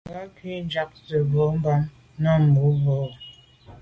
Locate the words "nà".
2.21-2.31